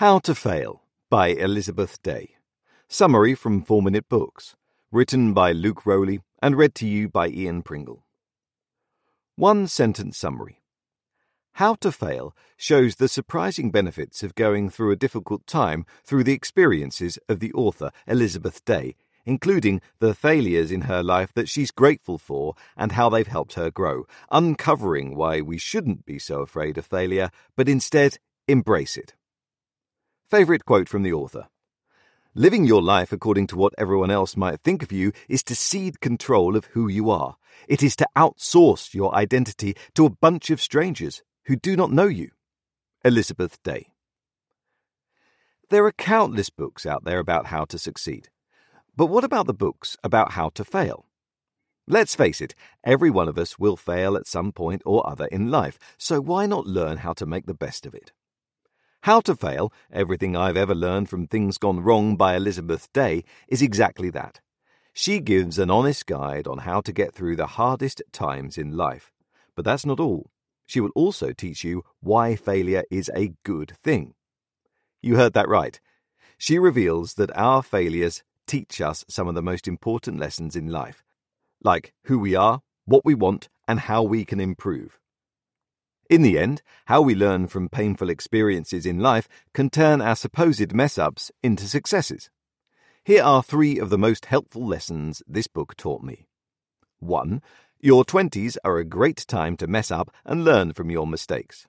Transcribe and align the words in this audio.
How 0.00 0.18
to 0.20 0.34
Fail 0.34 0.80
by 1.10 1.26
Elizabeth 1.28 2.00
Day. 2.02 2.36
Summary 2.88 3.34
from 3.34 3.60
4 3.60 3.82
Minute 3.82 4.08
Books. 4.08 4.56
Written 4.90 5.34
by 5.34 5.52
Luke 5.52 5.84
Rowley 5.84 6.20
and 6.40 6.56
read 6.56 6.74
to 6.76 6.86
you 6.86 7.06
by 7.06 7.28
Ian 7.28 7.60
Pringle. 7.60 8.06
One 9.36 9.66
sentence 9.66 10.16
summary. 10.16 10.62
How 11.52 11.74
to 11.74 11.92
Fail 11.92 12.34
shows 12.56 12.96
the 12.96 13.08
surprising 13.08 13.70
benefits 13.70 14.22
of 14.22 14.34
going 14.34 14.70
through 14.70 14.90
a 14.90 14.96
difficult 14.96 15.46
time 15.46 15.84
through 16.02 16.24
the 16.24 16.32
experiences 16.32 17.18
of 17.28 17.40
the 17.40 17.52
author 17.52 17.90
Elizabeth 18.06 18.64
Day, 18.64 18.96
including 19.26 19.82
the 19.98 20.14
failures 20.14 20.72
in 20.72 20.80
her 20.88 21.02
life 21.02 21.34
that 21.34 21.50
she's 21.50 21.70
grateful 21.70 22.16
for 22.16 22.54
and 22.74 22.92
how 22.92 23.10
they've 23.10 23.26
helped 23.26 23.52
her 23.52 23.70
grow, 23.70 24.06
uncovering 24.30 25.14
why 25.14 25.42
we 25.42 25.58
shouldn't 25.58 26.06
be 26.06 26.18
so 26.18 26.40
afraid 26.40 26.78
of 26.78 26.86
failure, 26.86 27.28
but 27.54 27.68
instead 27.68 28.16
embrace 28.48 28.96
it. 28.96 29.14
Favourite 30.30 30.64
quote 30.64 30.88
from 30.88 31.02
the 31.02 31.12
author 31.12 31.48
Living 32.36 32.64
your 32.64 32.80
life 32.80 33.12
according 33.12 33.48
to 33.48 33.56
what 33.56 33.74
everyone 33.76 34.12
else 34.12 34.36
might 34.36 34.60
think 34.60 34.80
of 34.80 34.92
you 34.92 35.10
is 35.28 35.42
to 35.42 35.56
cede 35.56 36.00
control 36.00 36.54
of 36.54 36.66
who 36.66 36.86
you 36.86 37.10
are. 37.10 37.34
It 37.66 37.82
is 37.82 37.96
to 37.96 38.06
outsource 38.16 38.94
your 38.94 39.12
identity 39.12 39.74
to 39.96 40.06
a 40.06 40.10
bunch 40.10 40.50
of 40.50 40.60
strangers 40.60 41.24
who 41.46 41.56
do 41.56 41.74
not 41.74 41.90
know 41.90 42.06
you. 42.06 42.30
Elizabeth 43.04 43.60
Day. 43.64 43.88
There 45.68 45.84
are 45.84 45.90
countless 45.90 46.48
books 46.48 46.86
out 46.86 47.02
there 47.02 47.18
about 47.18 47.46
how 47.46 47.64
to 47.64 47.76
succeed. 47.76 48.28
But 48.94 49.06
what 49.06 49.24
about 49.24 49.48
the 49.48 49.52
books 49.52 49.96
about 50.04 50.34
how 50.34 50.50
to 50.50 50.64
fail? 50.64 51.06
Let's 51.88 52.14
face 52.14 52.40
it, 52.40 52.54
every 52.84 53.10
one 53.10 53.26
of 53.26 53.36
us 53.36 53.58
will 53.58 53.76
fail 53.76 54.16
at 54.16 54.28
some 54.28 54.52
point 54.52 54.82
or 54.86 55.04
other 55.10 55.26
in 55.26 55.50
life, 55.50 55.76
so 55.98 56.20
why 56.20 56.46
not 56.46 56.68
learn 56.68 56.98
how 56.98 57.14
to 57.14 57.26
make 57.26 57.46
the 57.46 57.52
best 57.54 57.84
of 57.84 57.96
it? 57.96 58.12
How 59.04 59.22
to 59.22 59.34
Fail 59.34 59.72
Everything 59.90 60.36
I've 60.36 60.58
Ever 60.58 60.74
Learned 60.74 61.08
from 61.08 61.26
Things 61.26 61.56
Gone 61.56 61.80
Wrong 61.80 62.16
by 62.16 62.36
Elizabeth 62.36 62.92
Day 62.92 63.24
is 63.48 63.62
exactly 63.62 64.10
that. 64.10 64.40
She 64.92 65.20
gives 65.20 65.58
an 65.58 65.70
honest 65.70 66.04
guide 66.04 66.46
on 66.46 66.58
how 66.58 66.82
to 66.82 66.92
get 66.92 67.14
through 67.14 67.36
the 67.36 67.46
hardest 67.46 68.02
times 68.12 68.58
in 68.58 68.76
life. 68.76 69.10
But 69.56 69.64
that's 69.64 69.86
not 69.86 70.00
all. 70.00 70.30
She 70.66 70.80
will 70.80 70.90
also 70.94 71.32
teach 71.32 71.64
you 71.64 71.82
why 72.00 72.36
failure 72.36 72.84
is 72.90 73.10
a 73.16 73.32
good 73.42 73.72
thing. 73.82 74.12
You 75.00 75.16
heard 75.16 75.32
that 75.32 75.48
right. 75.48 75.80
She 76.36 76.58
reveals 76.58 77.14
that 77.14 77.34
our 77.34 77.62
failures 77.62 78.22
teach 78.46 78.82
us 78.82 79.06
some 79.08 79.28
of 79.28 79.34
the 79.34 79.40
most 79.40 79.66
important 79.66 80.18
lessons 80.18 80.54
in 80.54 80.66
life, 80.66 81.02
like 81.62 81.94
who 82.04 82.18
we 82.18 82.34
are, 82.34 82.60
what 82.84 83.06
we 83.06 83.14
want, 83.14 83.48
and 83.66 83.80
how 83.80 84.02
we 84.02 84.26
can 84.26 84.40
improve. 84.40 84.99
In 86.10 86.22
the 86.22 86.40
end, 86.40 86.60
how 86.86 87.02
we 87.02 87.14
learn 87.14 87.46
from 87.46 87.68
painful 87.68 88.10
experiences 88.10 88.84
in 88.84 88.98
life 88.98 89.28
can 89.54 89.70
turn 89.70 90.02
our 90.02 90.16
supposed 90.16 90.74
mess 90.74 90.98
ups 90.98 91.30
into 91.40 91.68
successes. 91.68 92.30
Here 93.04 93.22
are 93.22 93.44
three 93.44 93.78
of 93.78 93.90
the 93.90 93.96
most 93.96 94.26
helpful 94.26 94.66
lessons 94.66 95.22
this 95.28 95.46
book 95.46 95.76
taught 95.76 96.02
me. 96.02 96.26
1. 96.98 97.40
Your 97.78 98.04
20s 98.04 98.56
are 98.64 98.78
a 98.78 98.84
great 98.84 99.24
time 99.28 99.56
to 99.58 99.68
mess 99.68 99.92
up 99.92 100.10
and 100.24 100.44
learn 100.44 100.72
from 100.72 100.90
your 100.90 101.06
mistakes. 101.06 101.68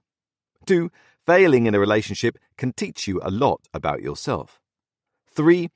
2. 0.65 0.89
Failing 1.23 1.67
in 1.67 1.75
a 1.75 1.79
relationship 1.79 2.35
can 2.57 2.73
teach 2.73 3.07
you 3.07 3.21
a 3.23 3.29
lot 3.29 3.61
about 3.75 4.01
yourself. 4.01 4.59
3. 5.27 5.69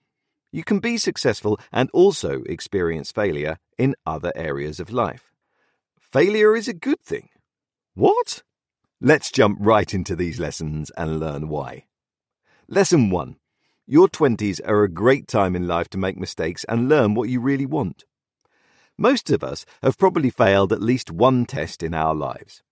You 0.51 0.63
can 0.63 0.79
be 0.79 0.97
successful 0.97 1.59
and 1.71 1.87
also 1.93 2.41
experience 2.47 3.11
failure 3.11 3.59
in 3.77 3.93
other 4.07 4.31
areas 4.35 4.79
of 4.79 4.91
life. 4.91 5.31
Failure 5.99 6.55
is 6.55 6.67
a 6.67 6.73
good 6.73 6.99
thing. 7.01 7.29
What? 7.93 8.41
Let's 9.01 9.29
jump 9.29 9.57
right 9.59 9.93
into 9.93 10.15
these 10.15 10.39
lessons 10.39 10.89
and 10.91 11.19
learn 11.19 11.49
why. 11.49 11.83
Lesson 12.69 13.09
1 13.09 13.35
Your 13.85 14.07
20s 14.07 14.61
are 14.65 14.83
a 14.83 14.89
great 14.89 15.27
time 15.27 15.53
in 15.53 15.67
life 15.67 15.89
to 15.89 15.97
make 15.97 16.17
mistakes 16.17 16.63
and 16.69 16.87
learn 16.87 17.13
what 17.13 17.27
you 17.27 17.41
really 17.41 17.65
want. 17.65 18.05
Most 18.97 19.29
of 19.29 19.43
us 19.43 19.65
have 19.83 19.97
probably 19.97 20.29
failed 20.29 20.71
at 20.71 20.81
least 20.81 21.11
one 21.11 21.45
test 21.45 21.83
in 21.83 21.93
our 21.93 22.15
lives. 22.15 22.63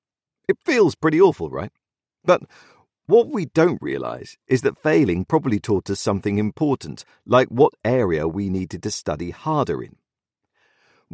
It 0.48 0.56
feels 0.64 0.96
pretty 0.96 1.20
awful, 1.20 1.50
right? 1.50 1.74
But 2.24 2.44
what 3.06 3.28
we 3.28 3.44
don't 3.48 3.82
realize 3.82 4.38
is 4.48 4.62
that 4.62 4.82
failing 4.82 5.26
probably 5.26 5.60
taught 5.60 5.90
us 5.90 6.00
something 6.00 6.38
important, 6.38 7.04
like 7.26 7.50
what 7.50 7.74
area 7.84 8.30
we 8.30 8.50
needed 8.50 8.82
to 8.84 8.92
study 8.92 9.32
harder 9.32 9.84
in. 9.84 9.98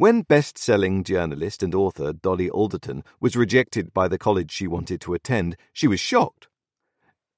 When 0.00 0.22
best 0.22 0.56
selling 0.56 1.04
journalist 1.04 1.62
and 1.62 1.74
author 1.74 2.14
Dolly 2.14 2.48
Alderton 2.48 3.04
was 3.20 3.36
rejected 3.36 3.92
by 3.92 4.08
the 4.08 4.16
college 4.16 4.50
she 4.50 4.66
wanted 4.66 4.98
to 5.02 5.12
attend, 5.12 5.58
she 5.74 5.86
was 5.86 6.00
shocked. 6.00 6.48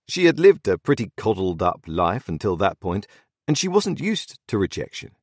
She 0.06 0.26
had 0.26 0.38
lived 0.38 0.68
a 0.68 0.78
pretty 0.78 1.10
coddled 1.16 1.60
up 1.60 1.80
life 1.88 2.28
until 2.28 2.54
that 2.58 2.78
point, 2.78 3.08
and 3.48 3.58
she 3.58 3.66
wasn't 3.66 3.98
used 3.98 4.38
to 4.46 4.58
rejection. 4.58 5.16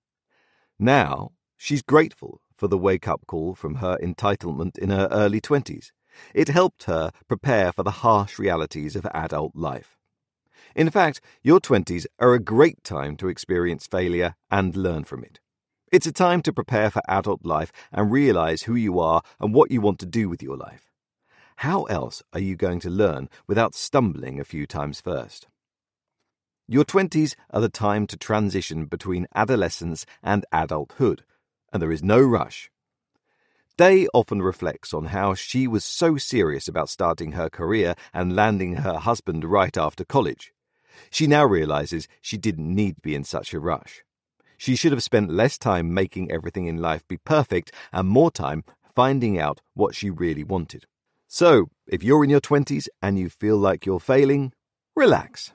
Now, 0.77 1.31
she's 1.55 1.81
grateful 1.81 2.41
for 2.57 2.67
the 2.67 2.77
wake 2.77 3.07
up 3.07 3.25
call 3.25 3.55
from 3.55 3.75
her 3.75 3.97
entitlement 4.03 4.77
in 4.77 4.89
her 4.89 5.07
early 5.09 5.39
20s. 5.39 5.93
It 6.35 6.49
helped 6.49 6.83
her 6.87 7.09
prepare 7.29 7.71
for 7.71 7.83
the 7.83 8.03
harsh 8.03 8.37
realities 8.37 8.97
of 8.97 9.07
adult 9.13 9.55
life. 9.55 9.95
In 10.75 10.89
fact, 10.89 11.21
your 11.41 11.61
20s 11.61 12.05
are 12.19 12.33
a 12.33 12.39
great 12.39 12.83
time 12.83 13.15
to 13.15 13.29
experience 13.29 13.87
failure 13.87 14.35
and 14.51 14.75
learn 14.75 15.05
from 15.05 15.23
it. 15.23 15.39
It's 15.91 16.05
a 16.05 16.11
time 16.11 16.43
to 16.43 16.53
prepare 16.53 16.91
for 16.91 17.01
adult 17.07 17.43
life 17.43 17.71
and 17.91 18.11
realize 18.11 18.63
who 18.63 18.75
you 18.75 18.99
are 18.99 19.23
and 19.39 19.55
what 19.55 19.71
you 19.71 19.81
want 19.81 19.97
to 19.99 20.05
do 20.05 20.29
with 20.29 20.43
your 20.43 20.55
life. 20.55 20.91
How 21.57 21.85
else 21.85 22.21
are 22.31 22.39
you 22.39 22.55
going 22.55 22.79
to 22.81 22.91
learn 22.91 23.27
without 23.47 23.73
stumbling 23.73 24.39
a 24.39 24.45
few 24.45 24.67
times 24.67 25.01
first? 25.01 25.47
Your 26.67 26.85
20s 26.85 27.35
are 27.49 27.61
the 27.61 27.69
time 27.69 28.05
to 28.05 28.17
transition 28.17 28.85
between 28.85 29.25
adolescence 29.33 30.05
and 30.21 30.45
adulthood, 30.51 31.23
and 31.73 31.81
there 31.81 31.91
is 31.91 32.03
no 32.03 32.21
rush. 32.21 32.69
Day 33.75 34.07
often 34.13 34.43
reflects 34.43 34.93
on 34.93 35.05
how 35.05 35.33
she 35.33 35.67
was 35.67 35.83
so 35.83 36.17
serious 36.17 36.67
about 36.67 36.89
starting 36.89 37.31
her 37.31 37.49
career 37.49 37.95
and 38.13 38.35
landing 38.35 38.75
her 38.75 38.99
husband 38.99 39.43
right 39.43 39.75
after 39.75 40.05
college. 40.05 40.53
She 41.09 41.25
now 41.25 41.45
realizes 41.45 42.07
she 42.21 42.37
didn't 42.37 42.75
need 42.75 42.97
to 42.97 43.01
be 43.01 43.15
in 43.15 43.23
such 43.23 43.55
a 43.55 43.59
rush. 43.59 44.03
She 44.59 44.75
should 44.75 44.91
have 44.91 45.01
spent 45.01 45.31
less 45.31 45.57
time 45.57 45.93
making 45.93 46.29
everything 46.29 46.65
in 46.65 46.81
life 46.81 47.07
be 47.07 47.15
perfect 47.15 47.71
and 47.93 48.09
more 48.09 48.29
time 48.29 48.65
finding 48.93 49.39
out 49.39 49.61
what 49.73 49.95
she 49.95 50.09
really 50.09 50.43
wanted. 50.43 50.85
So, 51.29 51.69
if 51.87 52.03
you're 52.03 52.25
in 52.25 52.29
your 52.29 52.41
20s 52.41 52.89
and 53.01 53.17
you 53.17 53.29
feel 53.29 53.55
like 53.55 53.85
you're 53.85 54.01
failing, 54.01 54.51
relax. 54.97 55.53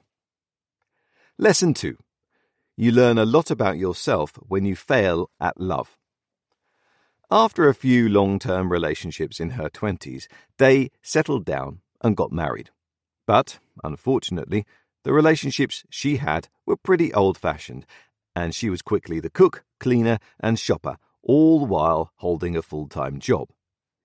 Lesson 1.36 1.74
2 1.74 1.98
You 2.78 2.92
learn 2.92 3.18
a 3.18 3.26
lot 3.26 3.50
about 3.50 3.76
yourself 3.76 4.38
when 4.48 4.64
you 4.64 4.74
fail 4.74 5.28
at 5.38 5.60
love. 5.60 5.98
After 7.30 7.68
a 7.68 7.74
few 7.74 8.08
long 8.08 8.38
term 8.38 8.72
relationships 8.72 9.38
in 9.38 9.50
her 9.50 9.68
20s, 9.68 10.28
Day 10.56 10.90
settled 11.02 11.44
down 11.44 11.80
and 12.00 12.16
got 12.16 12.32
married. 12.32 12.70
But, 13.26 13.58
unfortunately, 13.82 14.64
the 15.02 15.12
relationships 15.12 15.84
she 15.90 16.16
had 16.16 16.48
were 16.64 16.78
pretty 16.78 17.12
old 17.12 17.36
fashioned 17.36 17.84
and 18.34 18.54
she 18.54 18.70
was 18.70 18.82
quickly 18.82 19.20
the 19.20 19.30
cook, 19.30 19.64
cleaner, 19.80 20.18
and 20.40 20.58
shopper, 20.58 20.96
all 21.22 21.60
the 21.60 21.66
while 21.66 22.12
holding 22.16 22.56
a 22.56 22.62
full 22.62 22.88
time 22.88 23.18
job. 23.18 23.48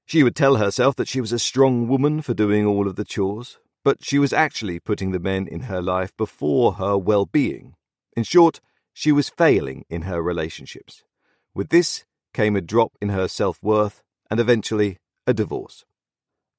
She 0.06 0.24
would 0.24 0.36
tell 0.36 0.56
herself 0.56 0.96
that 0.96 1.08
she 1.08 1.22
was 1.22 1.32
a 1.32 1.40
strong 1.40 1.88
woman 1.88 2.22
for 2.22 2.34
doing 2.34 2.66
all 2.66 2.88
of 2.88 2.96
the 2.96 3.06
chores, 3.06 3.60
but 3.84 4.04
she 4.04 4.20
was 4.20 4.34
actually 4.34 4.80
putting 4.80 5.12
the 5.12 5.20
men 5.20 5.48
in 5.48 5.62
her 5.62 5.82
life 5.82 6.16
before 6.18 6.74
her 6.74 6.98
well 6.98 7.26
being. 7.26 7.76
In 8.18 8.24
short, 8.24 8.60
she 8.94 9.12
was 9.12 9.30
failing 9.30 9.86
in 9.90 10.04
her 10.04 10.22
relationships. 10.22 11.04
With 11.54 11.70
this 11.70 12.06
came 12.34 12.56
a 12.56 12.62
drop 12.62 12.94
in 13.02 13.10
her 13.10 13.28
self 13.28 13.62
worth 13.64 14.04
and 14.30 14.40
eventually 14.40 14.98
a 15.26 15.34
divorce. 15.34 15.86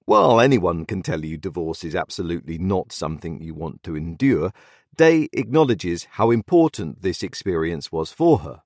While 0.04 0.40
anyone 0.40 0.86
can 0.86 1.02
tell 1.02 1.24
you 1.24 1.36
divorce 1.36 1.84
is 1.84 1.94
absolutely 1.94 2.58
not 2.58 2.92
something 2.92 3.40
you 3.40 3.54
want 3.54 3.82
to 3.84 3.96
endure, 3.96 4.52
Day 4.96 5.28
acknowledges 5.32 6.04
how 6.12 6.30
important 6.30 7.02
this 7.02 7.22
experience 7.22 7.90
was 7.90 8.12
for 8.12 8.40
her. 8.40 8.62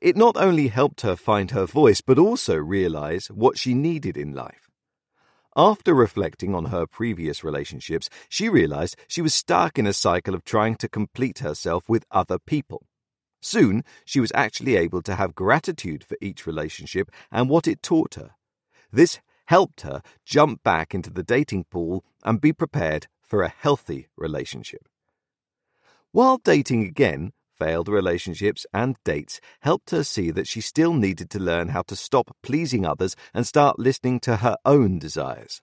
It 0.00 0.16
not 0.16 0.36
only 0.36 0.68
helped 0.68 1.00
her 1.00 1.16
find 1.16 1.50
her 1.52 1.66
voice, 1.66 2.00
but 2.00 2.18
also 2.18 2.56
realize 2.56 3.28
what 3.28 3.58
she 3.58 3.74
needed 3.74 4.16
in 4.16 4.34
life. 4.34 4.70
After 5.56 5.94
reflecting 5.94 6.54
on 6.54 6.66
her 6.66 6.86
previous 6.86 7.44
relationships, 7.44 8.10
she 8.28 8.48
realized 8.48 8.96
she 9.06 9.22
was 9.22 9.34
stuck 9.34 9.78
in 9.78 9.86
a 9.86 9.92
cycle 9.92 10.34
of 10.34 10.44
trying 10.44 10.74
to 10.76 10.88
complete 10.88 11.38
herself 11.38 11.88
with 11.88 12.04
other 12.10 12.38
people. 12.38 12.86
Soon, 13.40 13.84
she 14.04 14.20
was 14.20 14.32
actually 14.34 14.74
able 14.74 15.00
to 15.02 15.14
have 15.14 15.34
gratitude 15.34 16.02
for 16.02 16.16
each 16.20 16.46
relationship 16.46 17.10
and 17.30 17.48
what 17.48 17.68
it 17.68 17.82
taught 17.82 18.14
her. 18.16 18.32
This 18.90 19.20
helped 19.46 19.82
her 19.82 20.02
jump 20.24 20.62
back 20.62 20.94
into 20.94 21.10
the 21.10 21.22
dating 21.22 21.64
pool 21.70 22.04
and 22.24 22.40
be 22.40 22.52
prepared 22.52 23.06
for 23.22 23.42
a 23.42 23.48
healthy 23.48 24.08
relationship. 24.16 24.88
While 26.14 26.38
dating 26.38 26.84
again, 26.84 27.32
failed 27.58 27.88
relationships 27.88 28.66
and 28.72 28.94
dates 29.04 29.40
helped 29.62 29.90
her 29.90 30.04
see 30.04 30.30
that 30.30 30.46
she 30.46 30.60
still 30.60 30.94
needed 30.94 31.28
to 31.30 31.40
learn 31.40 31.70
how 31.70 31.82
to 31.88 31.96
stop 31.96 32.36
pleasing 32.40 32.86
others 32.86 33.16
and 33.34 33.44
start 33.44 33.80
listening 33.80 34.20
to 34.20 34.36
her 34.36 34.56
own 34.64 35.00
desires. 35.00 35.60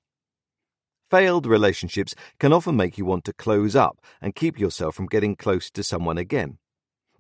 Failed 1.10 1.46
relationships 1.46 2.16
can 2.38 2.52
often 2.52 2.76
make 2.76 2.98
you 2.98 3.06
want 3.06 3.24
to 3.24 3.34
close 3.34 3.78
up 3.78 4.02
and 4.22 4.36
keep 4.36 4.60
yourself 4.60 4.94
from 4.94 5.06
getting 5.06 5.38
close 5.38 5.72
to 5.72 5.84
someone 5.86 6.18
again. 6.18 6.58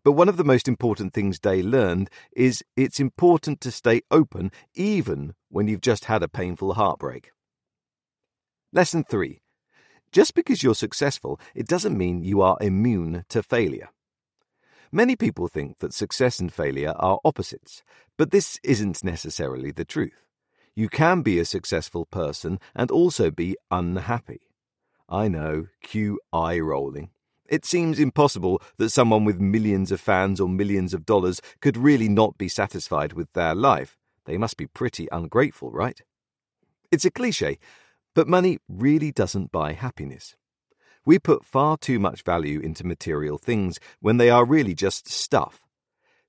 But 0.03 0.11
one 0.11 0.27
of 0.27 0.35
the 0.35 0.43
most 0.43 0.67
important 0.67 1.13
things 1.13 1.39
Day 1.39 1.61
learned 1.61 2.09
is 2.35 2.65
it's 2.75 2.99
important 2.99 3.61
to 3.61 3.71
stay 3.71 4.01
open 4.11 4.51
even 4.75 5.35
when 5.47 5.69
you've 5.69 5.79
just 5.79 6.03
had 6.03 6.21
a 6.21 6.27
painful 6.27 6.73
heartbreak. 6.73 7.31
Lesson 8.73 9.05
3. 9.05 9.39
Just 10.11 10.33
because 10.33 10.61
you're 10.61 10.75
successful, 10.75 11.39
it 11.55 11.67
doesn't 11.67 11.97
mean 11.97 12.23
you 12.23 12.41
are 12.41 12.57
immune 12.59 13.23
to 13.29 13.41
failure. 13.41 13.89
Many 14.91 15.15
people 15.15 15.47
think 15.47 15.79
that 15.79 15.93
success 15.93 16.39
and 16.39 16.51
failure 16.51 16.93
are 16.97 17.19
opposites, 17.23 17.81
but 18.17 18.31
this 18.31 18.59
isn't 18.61 19.05
necessarily 19.05 19.71
the 19.71 19.85
truth. 19.85 20.25
You 20.75 20.89
can 20.89 21.21
be 21.21 21.39
a 21.39 21.45
successful 21.45 22.05
person 22.05 22.59
and 22.75 22.91
also 22.91 23.31
be 23.31 23.55
unhappy. 23.69 24.41
I 25.07 25.29
know, 25.29 25.67
cue 25.81 26.19
eye 26.33 26.59
rolling. 26.59 27.11
It 27.47 27.65
seems 27.65 27.99
impossible 27.99 28.61
that 28.77 28.89
someone 28.89 29.25
with 29.25 29.39
millions 29.39 29.91
of 29.91 30.01
fans 30.01 30.39
or 30.39 30.49
millions 30.49 30.93
of 30.93 31.05
dollars 31.05 31.41
could 31.61 31.77
really 31.77 32.09
not 32.09 32.37
be 32.37 32.47
satisfied 32.47 33.13
with 33.13 33.31
their 33.33 33.55
life. 33.55 33.97
They 34.25 34.37
must 34.37 34.57
be 34.57 34.67
pretty 34.67 35.07
ungrateful, 35.11 35.71
right? 35.71 36.01
It's 36.91 37.05
a 37.05 37.11
cliche, 37.11 37.59
but 38.13 38.27
money 38.27 38.57
really 38.67 39.11
doesn't 39.11 39.51
buy 39.51 39.73
happiness. 39.73 40.35
We 41.05 41.17
put 41.17 41.45
far 41.45 41.77
too 41.77 41.99
much 41.99 42.21
value 42.23 42.59
into 42.59 42.85
material 42.85 43.37
things 43.37 43.79
when 43.99 44.17
they 44.17 44.29
are 44.29 44.45
really 44.45 44.75
just 44.75 45.07
stuff. 45.07 45.61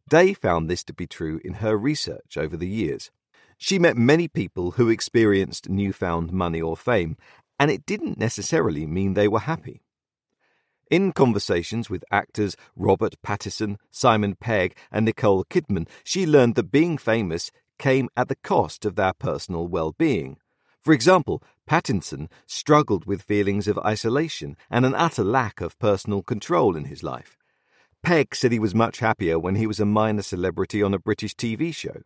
Day 0.08 0.34
found 0.34 0.68
this 0.68 0.82
to 0.84 0.94
be 0.94 1.06
true 1.06 1.40
in 1.44 1.54
her 1.54 1.76
research 1.76 2.36
over 2.36 2.56
the 2.56 2.68
years. 2.68 3.10
She 3.58 3.78
met 3.78 3.96
many 3.96 4.28
people 4.28 4.72
who 4.72 4.88
experienced 4.88 5.68
newfound 5.68 6.32
money 6.32 6.60
or 6.60 6.76
fame, 6.76 7.16
and 7.58 7.70
it 7.70 7.86
didn't 7.86 8.18
necessarily 8.18 8.86
mean 8.86 9.14
they 9.14 9.28
were 9.28 9.40
happy. 9.40 9.82
In 10.90 11.12
conversations 11.12 11.88
with 11.88 12.04
actors 12.10 12.56
Robert 12.76 13.14
Pattinson, 13.24 13.76
Simon 13.90 14.34
Pegg, 14.34 14.76
and 14.90 15.04
Nicole 15.04 15.44
Kidman, 15.44 15.88
she 16.04 16.26
learned 16.26 16.54
that 16.56 16.70
being 16.70 16.98
famous 16.98 17.50
came 17.78 18.08
at 18.16 18.28
the 18.28 18.36
cost 18.36 18.84
of 18.84 18.96
their 18.96 19.12
personal 19.12 19.66
well 19.66 19.92
being. 19.92 20.38
For 20.82 20.92
example, 20.92 21.42
Pattinson 21.72 22.28
struggled 22.46 23.06
with 23.06 23.22
feelings 23.22 23.66
of 23.66 23.78
isolation 23.78 24.58
and 24.68 24.84
an 24.84 24.94
utter 24.94 25.24
lack 25.24 25.62
of 25.62 25.78
personal 25.78 26.22
control 26.22 26.76
in 26.76 26.84
his 26.84 27.02
life. 27.02 27.38
Pegg 28.02 28.34
said 28.34 28.52
he 28.52 28.58
was 28.58 28.74
much 28.74 28.98
happier 28.98 29.38
when 29.38 29.54
he 29.54 29.66
was 29.66 29.80
a 29.80 29.86
minor 29.86 30.20
celebrity 30.20 30.82
on 30.82 30.92
a 30.92 30.98
British 30.98 31.34
TV 31.34 31.74
show. 31.74 32.02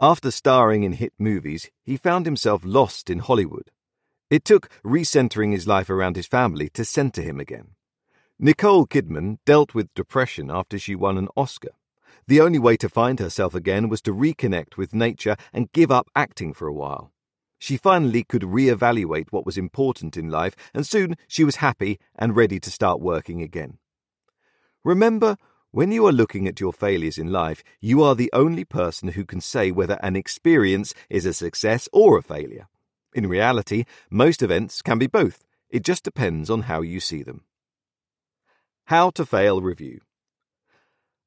After 0.00 0.30
starring 0.30 0.82
in 0.82 0.92
hit 0.92 1.12
movies, 1.18 1.70
he 1.84 1.98
found 1.98 2.24
himself 2.24 2.62
lost 2.64 3.10
in 3.10 3.18
Hollywood. 3.18 3.70
It 4.30 4.46
took 4.46 4.70
recentering 4.82 5.52
his 5.52 5.66
life 5.66 5.90
around 5.90 6.16
his 6.16 6.26
family 6.26 6.70
to 6.70 6.82
center 6.82 7.20
him 7.20 7.38
again. 7.38 7.72
Nicole 8.38 8.86
Kidman 8.86 9.40
dealt 9.44 9.74
with 9.74 9.92
depression 9.92 10.50
after 10.50 10.78
she 10.78 10.94
won 10.94 11.18
an 11.18 11.28
Oscar. 11.36 11.72
The 12.28 12.40
only 12.40 12.58
way 12.58 12.78
to 12.78 12.88
find 12.88 13.20
herself 13.20 13.54
again 13.54 13.90
was 13.90 14.00
to 14.02 14.14
reconnect 14.14 14.78
with 14.78 14.94
nature 14.94 15.36
and 15.52 15.70
give 15.72 15.90
up 15.90 16.08
acting 16.16 16.54
for 16.54 16.66
a 16.66 16.72
while. 16.72 17.12
She 17.62 17.76
finally 17.76 18.24
could 18.24 18.42
re-evaluate 18.42 19.32
what 19.32 19.46
was 19.46 19.56
important 19.56 20.16
in 20.16 20.28
life, 20.28 20.56
and 20.74 20.84
soon 20.84 21.16
she 21.28 21.44
was 21.44 21.62
happy 21.62 22.00
and 22.16 22.34
ready 22.34 22.58
to 22.58 22.70
start 22.72 23.00
working 23.00 23.40
again. 23.40 23.78
Remember, 24.82 25.36
when 25.70 25.92
you 25.92 26.04
are 26.08 26.12
looking 26.12 26.48
at 26.48 26.58
your 26.58 26.72
failures 26.72 27.18
in 27.18 27.30
life, 27.30 27.62
you 27.80 28.02
are 28.02 28.16
the 28.16 28.32
only 28.32 28.64
person 28.64 29.10
who 29.10 29.24
can 29.24 29.40
say 29.40 29.70
whether 29.70 29.96
an 30.02 30.16
experience 30.16 30.92
is 31.08 31.24
a 31.24 31.32
success 31.32 31.88
or 31.92 32.18
a 32.18 32.22
failure. 32.22 32.66
In 33.14 33.28
reality, 33.28 33.84
most 34.10 34.42
events 34.42 34.82
can 34.82 34.98
be 34.98 35.06
both. 35.06 35.44
It 35.70 35.84
just 35.84 36.02
depends 36.02 36.50
on 36.50 36.62
how 36.62 36.80
you 36.80 36.98
see 36.98 37.22
them. 37.22 37.44
How 38.86 39.10
to 39.10 39.24
Fail 39.24 39.62
review. 39.62 40.00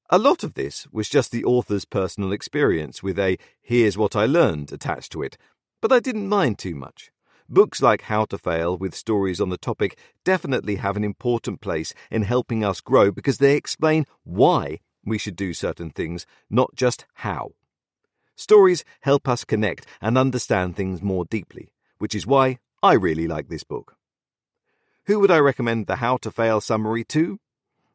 A 0.09 0.19
lot 0.19 0.43
of 0.43 0.53
this 0.53 0.85
was 0.91 1.09
just 1.09 1.31
the 1.31 1.45
author's 1.45 1.85
personal 1.85 2.31
experience 2.31 3.01
with 3.01 3.17
a 3.17 3.37
here's 3.61 3.97
what 3.97 4.15
I 4.17 4.25
learned 4.25 4.71
attached 4.71 5.13
to 5.13 5.23
it, 5.23 5.37
but 5.81 5.91
I 5.91 5.99
didn't 5.99 6.27
mind 6.27 6.57
too 6.57 6.75
much. 6.75 7.11
Books 7.47 7.81
like 7.81 8.03
How 8.03 8.25
to 8.25 8.37
Fail 8.37 8.77
with 8.77 8.95
stories 8.95 9.39
on 9.39 9.49
the 9.49 9.57
topic 9.57 9.97
definitely 10.23 10.77
have 10.77 10.97
an 10.97 11.03
important 11.03 11.61
place 11.61 11.93
in 12.09 12.23
helping 12.23 12.63
us 12.63 12.81
grow 12.81 13.11
because 13.11 13.37
they 13.37 13.55
explain 13.55 14.05
why 14.23 14.79
we 15.05 15.17
should 15.17 15.35
do 15.35 15.53
certain 15.53 15.91
things, 15.91 16.25
not 16.49 16.75
just 16.75 17.05
how. 17.15 17.51
Stories 18.35 18.83
help 19.01 19.27
us 19.27 19.45
connect 19.45 19.85
and 20.01 20.17
understand 20.17 20.75
things 20.75 21.01
more 21.01 21.25
deeply, 21.25 21.71
which 21.99 22.15
is 22.15 22.25
why 22.25 22.57
I 22.81 22.93
really 22.93 23.27
like 23.27 23.49
this 23.49 23.63
book. 23.63 23.95
Who 25.05 25.19
would 25.19 25.31
I 25.31 25.37
recommend 25.37 25.87
the 25.87 25.97
How 25.97 26.17
to 26.17 26.31
Fail 26.31 26.61
summary 26.61 27.03
to? 27.05 27.39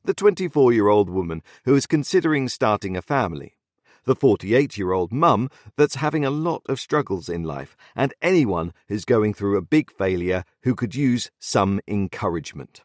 the 0.05 0.15
24 0.15 0.73
year 0.73 0.89
old 0.89 1.11
woman 1.11 1.43
who 1.65 1.75
is 1.75 1.87
considering 1.87 2.49
starting 2.49 2.97
a 2.97 3.03
family, 3.03 3.57
the 4.05 4.15
48 4.15 4.77
year 4.79 4.93
old 4.93 5.13
mum 5.13 5.51
that's 5.77 5.97
having 5.97 6.25
a 6.25 6.31
lot 6.31 6.63
of 6.67 6.81
struggles 6.81 7.29
in 7.29 7.43
life, 7.43 7.77
and 7.95 8.15
anyone 8.23 8.73
who's 8.89 9.05
going 9.05 9.35
through 9.35 9.57
a 9.57 9.63
big 9.63 9.91
failure 9.93 10.45
who 10.63 10.75
could 10.75 10.95
use 10.95 11.31
some 11.39 11.81
encouragement. 11.87 12.83